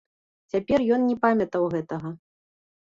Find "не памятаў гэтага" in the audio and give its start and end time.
1.11-2.09